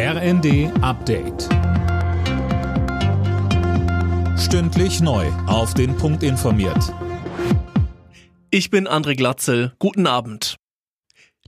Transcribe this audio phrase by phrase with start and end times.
[0.00, 1.48] RND Update.
[4.38, 5.26] Stündlich neu.
[5.48, 6.94] Auf den Punkt informiert.
[8.52, 9.72] Ich bin André Glatzel.
[9.80, 10.54] Guten Abend.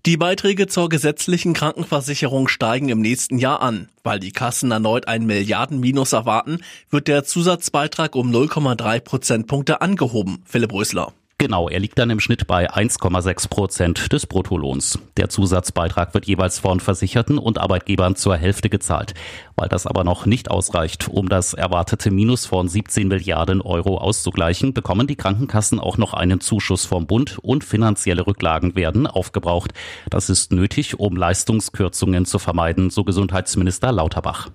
[0.04, 3.88] Die Beiträge zur gesetzlichen Krankenversicherung steigen im nächsten Jahr an.
[4.02, 6.58] Weil die Kassen erneut einen Milliardenminus erwarten,
[6.88, 10.42] wird der Zusatzbeitrag um 0,3 Prozentpunkte angehoben.
[10.44, 11.12] Philipp Rösler.
[11.40, 14.98] Genau, er liegt dann im Schnitt bei 1,6 Prozent des Bruttolohns.
[15.16, 19.14] Der Zusatzbeitrag wird jeweils von Versicherten und Arbeitgebern zur Hälfte gezahlt.
[19.56, 24.74] Weil das aber noch nicht ausreicht, um das erwartete Minus von 17 Milliarden Euro auszugleichen,
[24.74, 29.72] bekommen die Krankenkassen auch noch einen Zuschuss vom Bund und finanzielle Rücklagen werden aufgebraucht.
[30.10, 34.50] Das ist nötig, um Leistungskürzungen zu vermeiden, so Gesundheitsminister Lauterbach.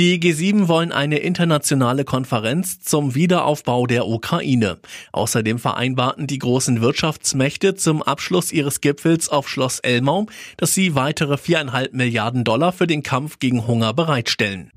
[0.00, 4.78] Die G7 wollen eine internationale Konferenz zum Wiederaufbau der Ukraine.
[5.12, 10.24] Außerdem vereinbarten die großen Wirtschaftsmächte zum Abschluss ihres Gipfels auf Schloss Elmau,
[10.56, 14.70] dass sie weitere viereinhalb Milliarden Dollar für den Kampf gegen Hunger bereitstellen.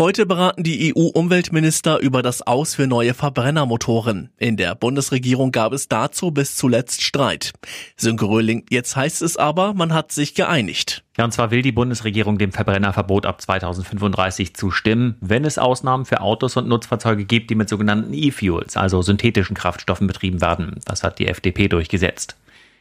[0.00, 4.30] Heute beraten die EU-Umweltminister über das Aus für neue Verbrennermotoren.
[4.38, 7.52] In der Bundesregierung gab es dazu bis zuletzt Streit.
[7.96, 11.04] Sönke Röhling, jetzt heißt es aber, man hat sich geeinigt.
[11.18, 16.22] Ja, und zwar will die Bundesregierung dem Verbrennerverbot ab 2035 zustimmen, wenn es Ausnahmen für
[16.22, 20.80] Autos und Nutzfahrzeuge gibt, die mit sogenannten E-Fuels, also synthetischen Kraftstoffen betrieben werden.
[20.86, 22.36] Das hat die FDP durchgesetzt.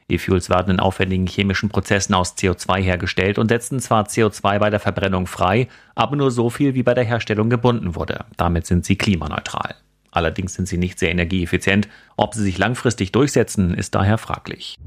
[0.09, 4.79] E-Fuels werden in aufwendigen chemischen Prozessen aus CO2 hergestellt und setzen zwar CO2 bei der
[4.79, 8.25] Verbrennung frei, aber nur so viel, wie bei der Herstellung gebunden wurde.
[8.37, 9.75] Damit sind sie klimaneutral.
[10.11, 11.87] Allerdings sind sie nicht sehr energieeffizient.
[12.17, 14.77] Ob sie sich langfristig durchsetzen, ist daher fraglich.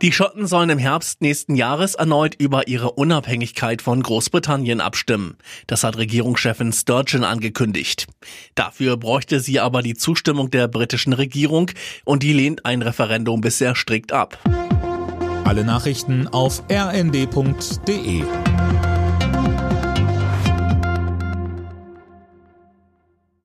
[0.00, 5.36] Die Schotten sollen im Herbst nächsten Jahres erneut über ihre Unabhängigkeit von Großbritannien abstimmen.
[5.66, 8.06] Das hat Regierungschefin Sturgeon angekündigt.
[8.54, 11.72] Dafür bräuchte sie aber die Zustimmung der britischen Regierung
[12.04, 14.38] und die lehnt ein Referendum bisher strikt ab.
[15.44, 18.22] Alle Nachrichten auf rnd.de